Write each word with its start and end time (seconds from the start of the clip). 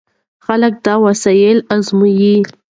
خلک 0.45 0.73
دا 0.85 0.93
وسایل 1.05 1.57
ازمويي. 1.75 2.35